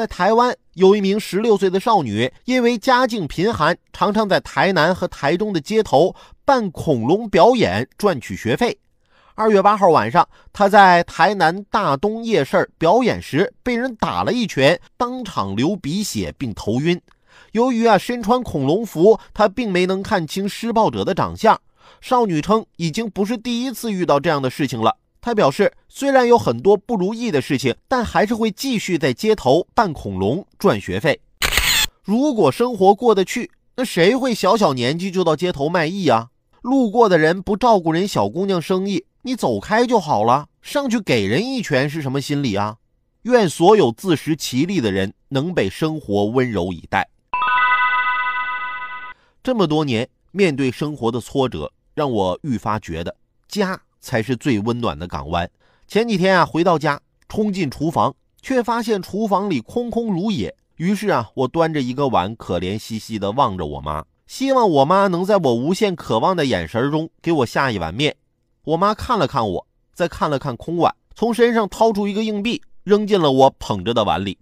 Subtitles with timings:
[0.00, 8.78] 在台湾，有一名十六岁的少女，因为家境贫寒，常常在台南和台中的街头办恐龙表演赚取学费。
[9.34, 16.98] 二月八号晚上，她在台南大东夜市表演时，被人打了一拳，当场流鼻血并头晕。
[17.52, 21.60] 由于啊身穿恐龙服，她并没能看清施暴者的长相。
[22.00, 24.96] 少女称，已经不是第一次遇到这样的事情了。
[25.20, 31.20] 他表示，虽然有很多不如意的事情，但还是会继续在街头扮恐龙赚学费。
[32.02, 36.28] 如果生活过得去，那谁会小小年纪就到街头卖艺啊？
[36.62, 42.76] 路过的人不照顾人小姑娘生意，你走开就好了，上去给人一拳是什么心理啊？
[43.22, 47.08] 愿所有自食其力的人能被生活温柔以待。
[49.42, 53.14] 这么多年，面对生活的挫折，让我愈发觉得
[53.46, 53.80] 家。
[54.00, 55.50] 才是最温暖的港湾。
[55.86, 60.54] 前几天啊，回到家，冲进厨房，却发现厨房里空空如也。
[60.76, 68.16] 于是啊，我端着一个碗，可怜兮兮地望着我妈，希望我妈能在我无限渴望的眼神中给我下一碗面。
[68.64, 74.38] 我妈看了看我，再看了看空碗，从身上掏出一个硬币，扔进了我捧着的碗里。